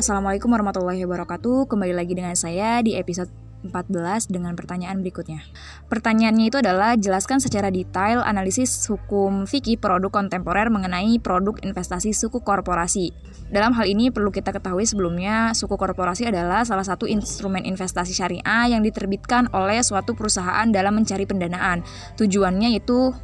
Assalamualaikum 0.00 0.48
warahmatullahi 0.48 1.04
wabarakatuh. 1.04 1.68
Kembali 1.68 1.92
lagi 1.92 2.16
dengan 2.16 2.32
saya 2.32 2.80
di 2.80 2.96
episode 2.96 3.28
14 3.64 4.28
dengan 4.28 4.52
pertanyaan 4.52 5.00
berikutnya. 5.00 5.40
Pertanyaannya 5.88 6.52
itu 6.52 6.60
adalah 6.60 6.98
jelaskan 6.98 7.40
secara 7.40 7.72
detail 7.72 8.20
analisis 8.20 8.68
hukum 8.90 9.48
fikih 9.48 9.80
produk 9.80 10.12
kontemporer 10.12 10.68
mengenai 10.68 11.16
produk 11.22 11.56
investasi 11.64 12.12
suku 12.12 12.44
korporasi. 12.44 13.14
Dalam 13.48 13.72
hal 13.72 13.86
ini 13.86 14.12
perlu 14.12 14.34
kita 14.34 14.52
ketahui 14.52 14.84
sebelumnya 14.84 15.54
suku 15.56 15.78
korporasi 15.78 16.28
adalah 16.28 16.66
salah 16.66 16.84
satu 16.84 17.08
instrumen 17.08 17.64
investasi 17.64 18.12
syariah 18.12 18.74
yang 18.76 18.82
diterbitkan 18.82 19.48
oleh 19.54 19.80
suatu 19.80 20.12
perusahaan 20.12 20.66
dalam 20.68 20.98
mencari 20.98 21.24
pendanaan. 21.24 21.86
Tujuannya 22.18 22.76
itu 22.76 23.14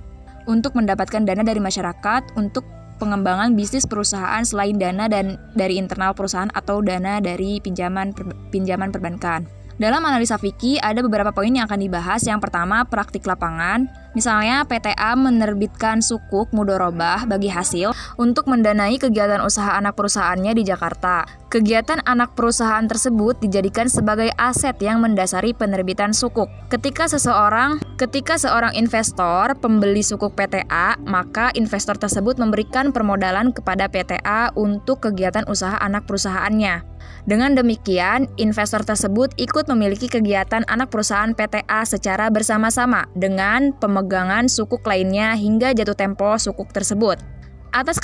untuk 0.47 0.75
mendapatkan 0.75 1.23
dana 1.23 1.43
dari 1.47 1.63
masyarakat 1.63 2.35
untuk 2.35 2.67
pengembangan 3.03 3.59
bisnis 3.59 3.83
perusahaan 3.83 4.47
selain 4.47 4.79
dana 4.79 5.11
dan 5.11 5.35
dari 5.59 5.75
internal 5.75 6.15
perusahaan 6.15 6.51
atau 6.55 6.79
dana 6.79 7.19
dari 7.19 7.59
pinjaman 7.59 8.15
per, 8.15 8.31
pinjaman 8.55 8.95
perbankan. 8.95 9.62
Dalam 9.83 9.99
analisa 10.07 10.39
fikih 10.39 10.79
ada 10.79 11.03
beberapa 11.03 11.35
poin 11.35 11.51
yang 11.51 11.67
akan 11.67 11.83
dibahas. 11.83 12.23
Yang 12.23 12.47
pertama, 12.47 12.87
praktik 12.87 13.27
lapangan. 13.27 13.91
Misalnya 14.13 14.69
PTA 14.69 15.17
menerbitkan 15.17 16.05
sukuk 16.05 16.53
mudorobah 16.53 17.25
bagi 17.25 17.49
hasil 17.49 17.97
untuk 18.21 18.45
mendanai 18.45 19.01
kegiatan 19.01 19.41
usaha 19.41 19.73
anak 19.73 19.97
perusahaannya 19.97 20.53
di 20.53 20.69
Jakarta. 20.69 21.25
Kegiatan 21.49 22.01
anak 22.05 22.33
perusahaan 22.37 22.85
tersebut 22.85 23.41
dijadikan 23.41 23.89
sebagai 23.89 24.33
aset 24.41 24.77
yang 24.81 25.01
mendasari 25.01 25.53
penerbitan 25.57 26.13
sukuk. 26.17 26.49
Ketika 26.69 27.09
seseorang, 27.09 27.81
ketika 28.01 28.37
seorang 28.41 28.73
investor 28.77 29.53
pembeli 29.61 30.01
sukuk 30.01 30.33
PTA, 30.33 30.97
maka 31.05 31.53
investor 31.57 31.97
tersebut 31.97 32.41
memberikan 32.41 32.93
permodalan 32.93 33.53
kepada 33.53 33.89
PTA 33.89 34.53
untuk 34.57 35.05
kegiatan 35.05 35.45
usaha 35.49 35.77
anak 35.81 36.09
perusahaannya. 36.09 36.93
Dengan 37.23 37.55
demikian, 37.55 38.27
investor 38.35 38.83
tersebut 38.83 39.31
ikut 39.39 39.71
memiliki 39.71 40.11
kegiatan 40.11 40.67
anak 40.67 40.91
perusahaan 40.91 41.31
PTA 41.31 41.87
secara 41.87 42.27
bersama-sama 42.35 43.07
dengan 43.15 43.71
pemegangan 44.03 44.51
sukuk 44.51 44.83
lainnya 44.83 45.39
hingga 45.39 45.71
jatuh 45.79 45.95
tempo 45.95 46.35
sukuk 46.35 46.75
tersebut. 46.75 47.23
Atas 47.71 48.03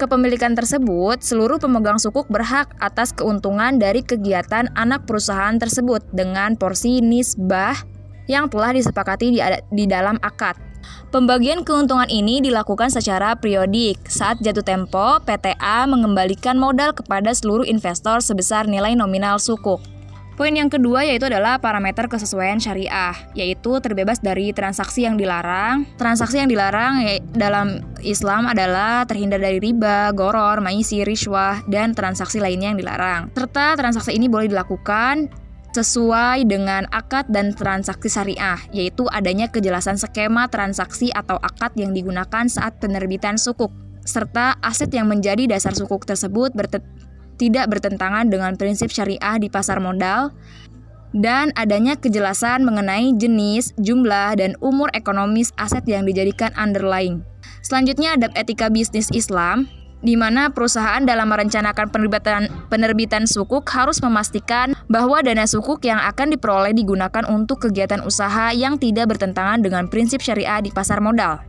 kepemilikan 0.00 0.56
tersebut, 0.56 1.20
seluruh 1.20 1.60
pemegang 1.60 2.00
sukuk 2.00 2.26
berhak 2.32 2.72
atas 2.80 3.12
keuntungan 3.12 3.76
dari 3.76 4.00
kegiatan 4.00 4.72
anak 4.74 5.04
perusahaan 5.04 5.54
tersebut 5.60 6.00
dengan 6.16 6.56
porsi 6.56 6.98
nisbah 6.98 7.76
yang 8.24 8.48
telah 8.48 8.72
disepakati 8.72 9.36
di, 9.36 9.38
di 9.70 9.84
dalam 9.84 10.16
akad. 10.24 10.56
Pembagian 11.12 11.62
keuntungan 11.62 12.08
ini 12.08 12.40
dilakukan 12.40 12.90
secara 12.90 13.38
periodik. 13.38 14.00
Saat 14.08 14.42
jatuh 14.42 14.64
tempo, 14.64 15.22
PTA 15.22 15.86
mengembalikan 15.86 16.58
modal 16.58 16.96
kepada 16.96 17.30
seluruh 17.36 17.68
investor 17.68 18.18
sebesar 18.18 18.66
nilai 18.66 18.96
nominal 18.98 19.38
sukuk. 19.38 19.78
Poin 20.34 20.50
yang 20.50 20.66
kedua 20.66 21.06
yaitu 21.06 21.30
adalah 21.30 21.62
parameter 21.62 22.10
kesesuaian 22.10 22.58
syariah, 22.58 23.14
yaitu 23.38 23.78
terbebas 23.78 24.18
dari 24.18 24.50
transaksi 24.50 25.06
yang 25.06 25.14
dilarang. 25.14 25.86
Transaksi 25.94 26.42
yang 26.42 26.50
dilarang 26.50 27.06
ya, 27.06 27.22
dalam 27.38 27.78
Islam 28.02 28.50
adalah 28.50 29.06
terhindar 29.06 29.38
dari 29.38 29.62
riba, 29.62 30.10
goror, 30.10 30.58
maisi, 30.58 31.06
riswah, 31.06 31.62
dan 31.70 31.94
transaksi 31.94 32.42
lainnya 32.42 32.74
yang 32.74 32.78
dilarang. 32.82 33.30
Serta 33.30 33.78
transaksi 33.78 34.18
ini 34.18 34.26
boleh 34.26 34.50
dilakukan 34.50 35.30
sesuai 35.70 36.50
dengan 36.50 36.90
akad 36.90 37.30
dan 37.30 37.54
transaksi 37.54 38.10
syariah, 38.10 38.58
yaitu 38.74 39.06
adanya 39.14 39.46
kejelasan 39.46 39.94
skema 39.94 40.50
transaksi 40.50 41.14
atau 41.14 41.38
akad 41.38 41.78
yang 41.78 41.94
digunakan 41.94 42.46
saat 42.50 42.78
penerbitan 42.82 43.38
sukuk, 43.38 43.70
serta 44.02 44.58
aset 44.62 44.90
yang 44.94 45.06
menjadi 45.06 45.46
dasar 45.46 45.74
sukuk 45.74 46.06
tersebut 46.06 46.54
tidak 47.36 47.70
bertentangan 47.70 48.30
dengan 48.30 48.54
prinsip 48.54 48.90
syariah 48.90 49.36
di 49.38 49.48
pasar 49.50 49.78
modal, 49.78 50.34
dan 51.14 51.54
adanya 51.54 51.94
kejelasan 51.94 52.66
mengenai 52.66 53.14
jenis, 53.14 53.70
jumlah, 53.78 54.34
dan 54.34 54.58
umur 54.58 54.90
ekonomis 54.90 55.54
aset 55.54 55.86
yang 55.86 56.02
dijadikan 56.02 56.50
underlying. 56.58 57.22
Selanjutnya, 57.62 58.18
adab 58.18 58.34
etika 58.34 58.66
bisnis 58.66 59.08
Islam 59.14 59.70
di 60.04 60.20
mana 60.20 60.52
perusahaan 60.52 61.00
dalam 61.00 61.32
merencanakan 61.32 61.88
penerbitan, 61.88 62.42
penerbitan 62.68 63.24
sukuk 63.24 63.64
harus 63.72 64.04
memastikan 64.04 64.76
bahwa 64.92 65.24
dana 65.24 65.48
sukuk 65.48 65.80
yang 65.80 65.96
akan 65.96 66.36
diperoleh 66.36 66.76
digunakan 66.76 67.24
untuk 67.32 67.64
kegiatan 67.64 68.04
usaha 68.04 68.52
yang 68.52 68.76
tidak 68.76 69.16
bertentangan 69.16 69.64
dengan 69.64 69.88
prinsip 69.88 70.20
syariah 70.20 70.60
di 70.60 70.68
pasar 70.68 71.00
modal. 71.00 71.40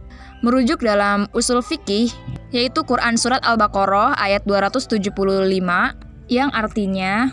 Merujuk 0.43 0.83
dalam 0.83 1.31
usul 1.31 1.63
fikih, 1.63 2.11
yaitu 2.51 2.83
Quran 2.83 3.15
Surat 3.15 3.43
Al-Baqarah 3.43 4.19
ayat 4.19 4.43
275, 4.43 4.99
yang 6.27 6.49
artinya 6.51 7.29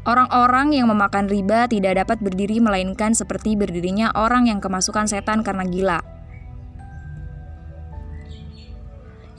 Orang-orang 0.00 0.72
yang 0.72 0.88
memakan 0.88 1.28
riba 1.28 1.68
tidak 1.68 2.00
dapat 2.02 2.24
berdiri 2.24 2.56
melainkan 2.56 3.12
seperti 3.12 3.52
berdirinya 3.52 4.08
orang 4.16 4.48
yang 4.48 4.56
kemasukan 4.56 5.04
setan 5.04 5.44
karena 5.44 5.68
gila. 5.68 6.00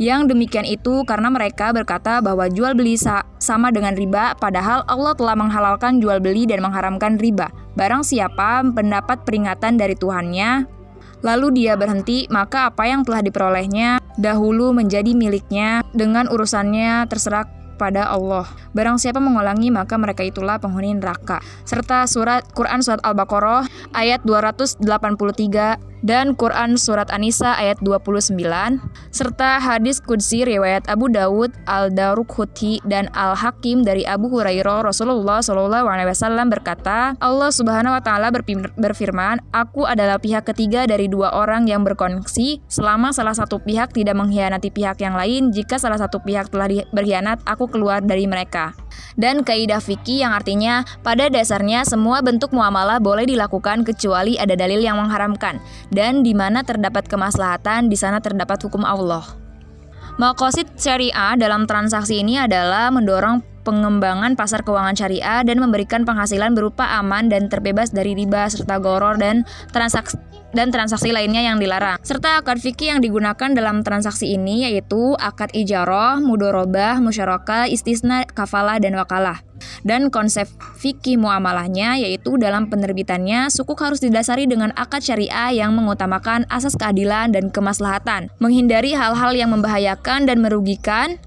Yang 0.02 0.34
demikian 0.34 0.66
itu 0.66 1.02
karena 1.06 1.30
mereka 1.30 1.74
berkata 1.74 2.22
bahwa 2.22 2.50
jual 2.50 2.74
beli 2.74 2.98
sa 2.98 3.26
sama 3.42 3.74
dengan 3.74 3.94
riba, 3.98 4.38
padahal 4.38 4.86
Allah 4.86 5.14
telah 5.14 5.38
menghalalkan 5.38 6.02
jual 6.02 6.22
beli 6.22 6.46
dan 6.46 6.62
mengharamkan 6.62 7.18
riba. 7.18 7.50
Barang 7.74 8.06
siapa 8.06 8.62
mendapat 8.66 9.26
peringatan 9.26 9.78
dari 9.78 9.94
Tuhannya, 9.94 10.66
lalu 11.22 11.64
dia 11.64 11.74
berhenti, 11.78 12.30
maka 12.30 12.70
apa 12.70 12.86
yang 12.86 13.02
telah 13.06 13.22
diperolehnya 13.26 14.02
dahulu 14.20 14.76
menjadi 14.76 15.16
miliknya 15.16 15.86
dengan 15.96 16.28
urusannya 16.28 17.08
terserah 17.08 17.48
pada 17.82 18.14
Allah. 18.14 18.46
Barang 18.78 19.02
siapa 19.02 19.18
mengulangi 19.18 19.74
maka 19.74 19.98
mereka 19.98 20.22
itulah 20.22 20.62
penghuni 20.62 20.94
neraka. 20.94 21.42
Serta 21.66 22.06
surat 22.06 22.46
Quran 22.54 22.86
surat 22.86 23.02
Al-Baqarah 23.02 23.66
ayat 23.98 24.22
283 24.22 25.91
dan 26.02 26.34
Quran 26.38 26.76
Surat 26.78 27.10
An-Nisa 27.14 27.54
ayat 27.58 27.82
29, 27.82 28.38
serta 29.14 29.62
hadis 29.62 30.02
Qudsi 30.02 30.44
riwayat 30.46 30.90
Abu 30.90 31.08
Dawud, 31.10 31.54
Al-Darukhuti, 31.70 32.82
dan 32.86 33.08
Al-Hakim 33.14 33.86
dari 33.86 34.06
Abu 34.06 34.30
Hurairah 34.34 34.86
Rasulullah 34.86 35.42
Wasallam 35.42 36.50
berkata, 36.50 37.14
Allah 37.22 37.50
Subhanahu 37.54 37.96
Wa 37.98 38.04
Taala 38.04 38.28
berfirman, 38.78 39.42
Aku 39.54 39.86
adalah 39.86 40.18
pihak 40.18 40.50
ketiga 40.50 40.90
dari 40.90 41.06
dua 41.06 41.34
orang 41.38 41.70
yang 41.70 41.86
berkoneksi 41.86 42.66
selama 42.66 43.14
salah 43.14 43.38
satu 43.38 43.62
pihak 43.62 43.94
tidak 43.94 44.18
mengkhianati 44.18 44.74
pihak 44.74 44.98
yang 45.00 45.14
lain. 45.14 45.54
Jika 45.54 45.78
salah 45.78 46.02
satu 46.02 46.20
pihak 46.22 46.50
telah 46.50 46.68
berkhianat, 46.92 47.40
aku 47.46 47.70
keluar 47.70 48.02
dari 48.02 48.26
mereka 48.26 48.81
dan 49.20 49.44
kaidah 49.44 49.84
fikih 49.84 50.24
yang 50.24 50.32
artinya 50.32 50.88
pada 51.04 51.28
dasarnya 51.28 51.84
semua 51.84 52.24
bentuk 52.24 52.56
muamalah 52.56 52.98
boleh 53.04 53.28
dilakukan 53.28 53.84
kecuali 53.84 54.40
ada 54.40 54.56
dalil 54.56 54.80
yang 54.80 54.98
mengharamkan 54.98 55.60
dan 55.92 56.24
di 56.24 56.32
mana 56.32 56.64
terdapat 56.64 57.06
kemaslahatan 57.12 57.92
di 57.92 57.98
sana 58.00 58.24
terdapat 58.24 58.58
hukum 58.64 58.88
Allah. 58.88 59.26
Makosid 60.20 60.78
syariah 60.78 61.34
dalam 61.40 61.66
transaksi 61.66 62.20
ini 62.20 62.38
adalah 62.38 62.92
mendorong 62.94 63.51
pengembangan 63.62 64.34
pasar 64.36 64.66
keuangan 64.66 64.98
syariah 64.98 65.42
dan 65.46 65.58
memberikan 65.62 66.04
penghasilan 66.04 66.54
berupa 66.54 66.86
aman 67.00 67.30
dan 67.30 67.48
terbebas 67.48 67.94
dari 67.94 68.14
riba 68.18 68.50
serta 68.50 68.82
goror 68.82 69.18
dan 69.22 69.48
transaksi 69.72 70.18
dan 70.52 70.70
transaksi 70.70 71.16
lainnya 71.16 71.42
yang 71.44 71.58
dilarang. 71.58 72.00
Serta 72.04 72.44
akad 72.44 72.60
fikih 72.60 72.96
yang 72.96 73.00
digunakan 73.00 73.56
dalam 73.56 73.84
transaksi 73.84 74.36
ini 74.36 74.68
yaitu 74.68 75.16
akad 75.18 75.52
ijarah, 75.56 76.20
mudorobah, 76.20 77.00
musyarakah, 77.00 77.72
istisna, 77.72 78.28
kafalah, 78.28 78.78
dan 78.78 78.96
wakalah. 79.00 79.40
Dan 79.86 80.10
konsep 80.10 80.50
fikih 80.82 81.22
muamalahnya 81.22 82.02
yaitu 82.02 82.34
dalam 82.42 82.68
penerbitannya 82.68 83.50
sukuk 83.54 83.78
harus 83.78 84.02
didasari 84.02 84.50
dengan 84.50 84.74
akad 84.74 85.06
syariah 85.06 85.54
yang 85.66 85.78
mengutamakan 85.78 86.50
asas 86.50 86.74
keadilan 86.74 87.30
dan 87.32 87.54
kemaslahatan, 87.54 88.34
menghindari 88.42 88.98
hal-hal 88.98 89.32
yang 89.38 89.54
membahayakan 89.54 90.26
dan 90.26 90.42
merugikan, 90.42 91.22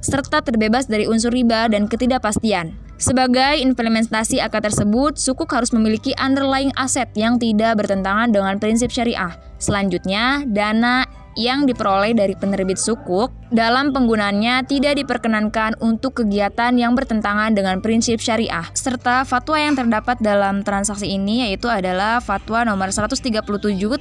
serta 0.00 0.42
terbebas 0.44 0.86
dari 0.86 1.06
unsur 1.08 1.32
riba 1.34 1.66
dan 1.70 1.86
ketidakpastian. 1.90 2.74
Sebagai 2.98 3.62
implementasi 3.62 4.42
akad 4.42 4.66
tersebut, 4.66 5.14
sukuk 5.22 5.46
harus 5.54 5.70
memiliki 5.70 6.10
underlying 6.18 6.74
aset 6.74 7.06
yang 7.14 7.38
tidak 7.38 7.78
bertentangan 7.78 8.34
dengan 8.34 8.58
prinsip 8.58 8.90
syariah. 8.90 9.38
Selanjutnya, 9.62 10.42
dana 10.50 11.06
yang 11.38 11.70
diperoleh 11.70 12.18
dari 12.18 12.34
penerbit 12.34 12.82
sukuk 12.82 13.30
dalam 13.54 13.94
penggunaannya 13.94 14.66
tidak 14.66 14.98
diperkenankan 14.98 15.78
untuk 15.78 16.18
kegiatan 16.18 16.74
yang 16.74 16.98
bertentangan 16.98 17.54
dengan 17.54 17.78
prinsip 17.78 18.18
syariah. 18.18 18.66
Serta 18.74 19.22
fatwa 19.22 19.54
yang 19.54 19.78
terdapat 19.78 20.18
dalam 20.18 20.66
transaksi 20.66 21.06
ini 21.06 21.46
yaitu 21.46 21.70
adalah 21.70 22.18
fatwa 22.18 22.66
nomor 22.66 22.90
137 22.90 23.46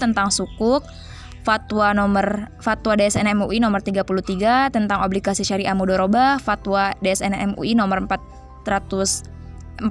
tentang 0.01 0.33
sukuk, 0.33 0.81
Fatwa 1.47 1.95
nomor 1.95 2.51
Fatwa 2.59 2.99
DSN 2.99 3.31
MUI 3.31 3.63
nomor 3.63 3.79
33 3.79 4.67
tentang 4.67 4.99
obligasi 4.99 5.47
syariah 5.47 5.71
mudoroba, 5.71 6.35
Fatwa 6.43 6.91
DSN 6.99 7.55
MUI 7.55 7.71
nomor 7.71 8.03
441 8.03 9.87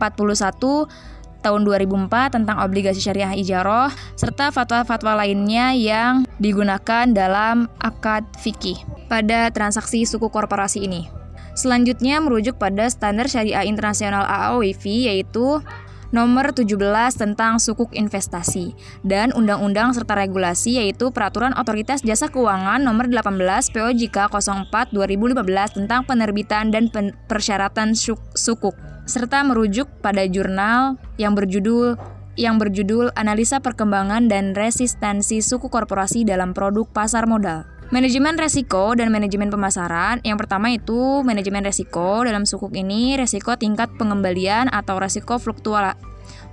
tahun 1.40 1.60
2004 1.64 2.36
tentang 2.36 2.60
obligasi 2.60 3.00
syariah 3.00 3.32
ijaroh 3.40 3.88
serta 4.20 4.52
fatwa-fatwa 4.52 5.24
lainnya 5.24 5.72
yang 5.72 6.28
digunakan 6.36 7.08
dalam 7.08 7.72
akad 7.80 8.28
fikih 8.44 8.76
pada 9.08 9.48
transaksi 9.48 10.04
suku 10.04 10.28
korporasi 10.28 10.84
ini. 10.84 11.08
Selanjutnya 11.56 12.20
merujuk 12.20 12.60
pada 12.60 12.84
standar 12.92 13.32
syariah 13.32 13.64
internasional 13.64 14.28
AAWIV 14.28 15.08
yaitu 15.08 15.64
nomor 16.10 16.54
17 16.54 16.76
tentang 17.14 17.58
sukuk 17.58 17.94
investasi 17.94 18.74
dan 19.06 19.30
undang-undang 19.34 19.94
serta 19.94 20.18
regulasi 20.18 20.78
yaitu 20.82 21.10
peraturan 21.10 21.54
otoritas 21.56 22.02
jasa 22.02 22.28
keuangan 22.30 22.82
nomor 22.82 23.10
18 23.10 23.72
POJK 23.72 24.16
04 24.30 24.94
2015 24.94 25.78
tentang 25.82 26.02
penerbitan 26.06 26.74
dan 26.74 26.90
pen 26.90 27.14
persyaratan 27.30 27.94
sukuk 28.34 28.74
serta 29.06 29.46
merujuk 29.46 29.86
pada 30.02 30.26
jurnal 30.26 30.98
yang 31.14 31.38
berjudul 31.38 31.94
yang 32.36 32.60
berjudul 32.60 33.16
Analisa 33.16 33.64
Perkembangan 33.64 34.28
dan 34.28 34.52
Resistensi 34.52 35.40
Suku 35.40 35.72
Korporasi 35.72 36.28
dalam 36.28 36.52
Produk 36.52 36.84
Pasar 36.84 37.24
Modal. 37.24 37.75
Manajemen 37.94 38.34
resiko 38.34 38.98
dan 38.98 39.14
manajemen 39.14 39.46
pemasaran. 39.46 40.18
Yang 40.26 40.38
pertama 40.42 40.74
itu 40.74 41.22
manajemen 41.22 41.62
resiko. 41.62 42.26
Dalam 42.26 42.42
sukuk 42.42 42.74
ini, 42.74 43.14
resiko 43.14 43.54
tingkat 43.54 43.94
pengembalian 43.94 44.66
atau 44.74 44.98
resiko 44.98 45.38
fluktua 45.38 45.94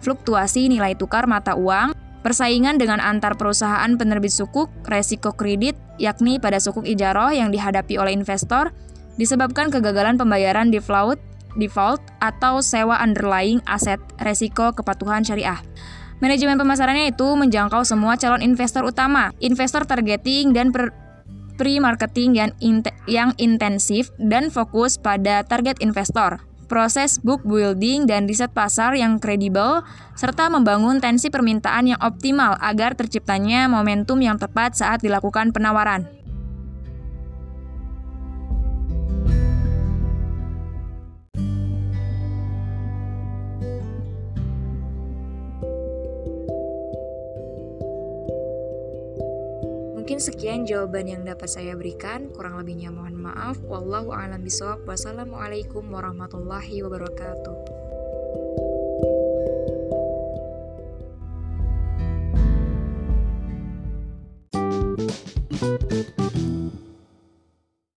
fluktuasi 0.05 0.69
nilai 0.69 0.93
tukar 0.93 1.25
mata 1.25 1.57
uang, 1.57 1.97
persaingan 2.21 2.77
dengan 2.77 3.01
antar 3.01 3.33
perusahaan 3.33 3.89
penerbit 3.97 4.29
sukuk, 4.29 4.69
resiko 4.85 5.33
kredit, 5.33 5.73
yakni 5.97 6.37
pada 6.37 6.61
sukuk 6.61 6.85
ijaroh 6.85 7.33
yang 7.33 7.49
dihadapi 7.49 7.97
oleh 7.97 8.13
investor, 8.13 8.69
disebabkan 9.17 9.73
kegagalan 9.73 10.21
pembayaran 10.21 10.69
default, 10.69 11.17
default 11.57 12.03
atau 12.21 12.61
sewa 12.61 13.01
underlying 13.01 13.57
aset 13.65 13.97
resiko 14.21 14.69
kepatuhan 14.69 15.25
syariah. 15.25 15.57
Manajemen 16.21 16.61
pemasarannya 16.61 17.09
itu 17.09 17.25
menjangkau 17.35 17.81
semua 17.83 18.15
calon 18.21 18.45
investor 18.45 18.85
utama, 18.85 19.33
investor 19.41 19.83
targeting 19.83 20.53
dan 20.53 20.69
per 20.69 21.02
pre-marketing 21.55 22.37
yang, 22.37 22.51
in 22.59 22.81
yang 23.05 23.31
intensif 23.37 24.09
dan 24.19 24.49
fokus 24.49 24.97
pada 24.97 25.45
target 25.45 25.79
investor, 25.79 26.41
proses 26.65 27.21
book 27.21 27.45
building 27.45 28.09
dan 28.09 28.25
riset 28.25 28.49
pasar 28.51 28.97
yang 28.97 29.21
kredibel, 29.21 29.85
serta 30.17 30.49
membangun 30.49 30.97
tensi 30.97 31.29
permintaan 31.29 31.93
yang 31.93 31.99
optimal 32.01 32.57
agar 32.57 32.97
terciptanya 32.97 33.69
momentum 33.69 34.17
yang 34.19 34.41
tepat 34.41 34.73
saat 34.73 35.05
dilakukan 35.05 35.53
penawaran. 35.53 36.23
Mungkin 50.13 50.29
sekian 50.29 50.61
jawaban 50.69 51.09
yang 51.09 51.25
dapat 51.25 51.49
saya 51.49 51.73
berikan. 51.73 52.29
Kurang 52.37 52.61
lebihnya 52.61 52.93
mohon 52.93 53.17
maaf. 53.17 53.57
Wallahu 53.65 54.13
a'lam 54.13 54.45
bishawab. 54.45 54.85
Wassalamualaikum 54.85 55.89
warahmatullahi 55.89 56.85
wabarakatuh. 56.85 57.82